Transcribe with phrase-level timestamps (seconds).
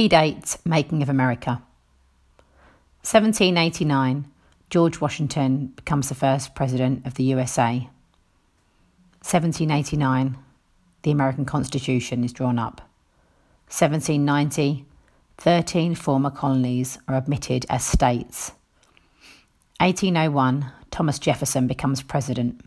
[0.00, 1.60] Key dates Making of America.
[3.02, 4.32] 1789
[4.70, 7.80] George Washington becomes the first president of the USA.
[9.20, 10.38] 1789
[11.02, 12.80] the American Constitution is drawn up.
[13.68, 14.86] 1790
[15.36, 18.52] 13 former colonies are admitted as states.
[19.80, 22.64] 1801 Thomas Jefferson becomes president.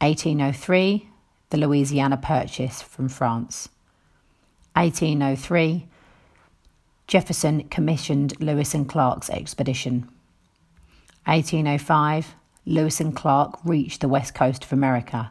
[0.00, 1.08] 1803
[1.50, 3.68] the Louisiana Purchase from France.
[4.74, 5.88] 1803
[7.06, 10.08] Jefferson commissioned Lewis and Clark's expedition.
[11.26, 12.34] 1805
[12.66, 15.30] Lewis and Clark reached the west coast of America.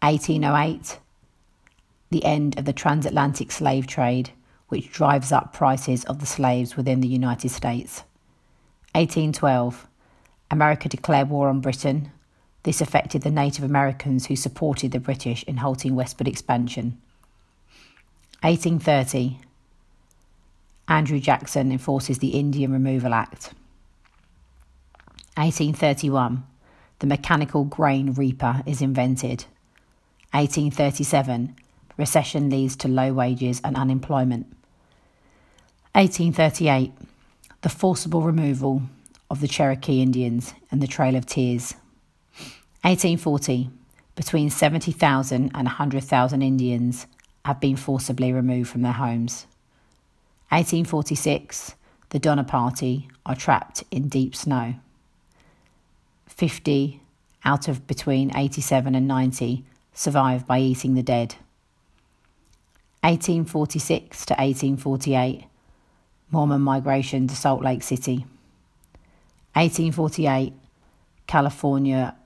[0.00, 0.98] 1808
[2.10, 4.30] The end of the transatlantic slave trade,
[4.68, 8.04] which drives up prices of the slaves within the United States.
[8.94, 9.86] 1812
[10.50, 12.10] America declared war on Britain.
[12.62, 16.98] This affected the Native Americans who supported the British in halting westward expansion.
[18.42, 19.40] 1830
[20.88, 23.52] Andrew Jackson enforces the Indian Removal Act.
[25.36, 26.44] 1831
[27.00, 29.44] The mechanical grain reaper is invented.
[30.32, 31.54] 1837
[31.98, 34.46] Recession leads to low wages and unemployment.
[35.92, 36.92] 1838
[37.60, 38.82] The forcible removal
[39.30, 41.74] of the Cherokee Indians and the Trail of Tears.
[42.82, 43.68] 1840
[44.16, 47.06] Between 70,000 and 100,000 Indians
[47.44, 49.46] have been forcibly removed from their homes.
[50.50, 51.74] 1846,
[52.08, 54.74] the Donner Party are trapped in deep snow.
[56.26, 57.02] 50
[57.44, 61.34] out of between 87 and 90 survive by eating the dead.
[63.02, 65.44] 1846 to 1848,
[66.30, 68.24] Mormon migration to Salt Lake City.
[69.54, 70.52] 1848,
[71.26, 72.16] California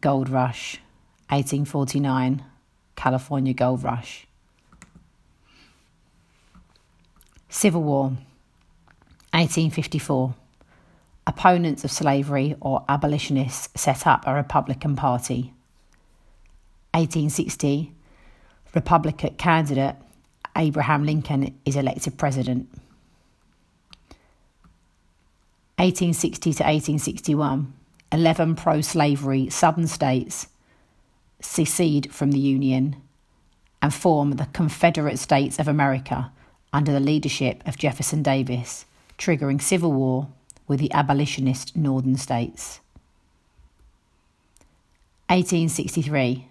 [0.00, 0.80] gold rush.
[1.28, 2.44] 1849,
[2.94, 4.26] California gold rush.
[7.56, 8.02] Civil War,
[9.32, 10.34] 1854.
[11.26, 15.54] Opponents of slavery or abolitionists set up a Republican Party.
[16.92, 17.94] 1860.
[18.74, 19.96] Republican candidate
[20.54, 22.68] Abraham Lincoln is elected president.
[25.78, 27.72] 1860 to 1861.
[28.12, 30.48] 11 pro slavery southern states
[31.40, 32.96] secede from the Union
[33.80, 36.30] and form the Confederate States of America
[36.72, 38.84] under the leadership of Jefferson Davis,
[39.18, 40.28] triggering civil war
[40.66, 42.80] with the abolitionist northern states.
[45.28, 46.48] 1863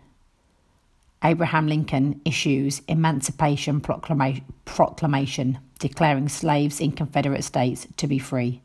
[1.23, 8.61] Abraham Lincoln issues Emancipation Proclama- Proclamation declaring slaves in Confederate states to be free.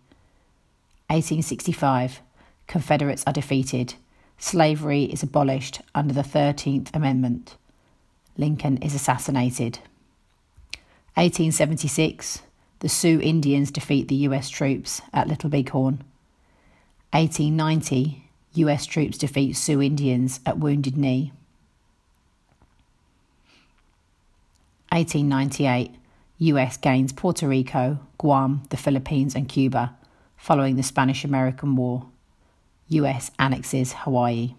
[1.08, 2.20] 1865
[2.66, 3.94] Confederates are defeated.
[4.38, 7.56] Slavery is abolished under the 13th Amendment.
[8.36, 9.80] Lincoln is assassinated.
[11.14, 12.42] 1876,
[12.80, 16.02] the Sioux Indians defeat the US troops at Little Bighorn.
[17.12, 21.32] 1890, US troops defeat Sioux Indians at Wounded Knee.
[24.90, 25.94] 1898,
[26.38, 29.94] US gains Puerto Rico, Guam, the Philippines, and Cuba
[30.36, 32.06] following the Spanish American War.
[32.88, 34.54] US annexes Hawaii.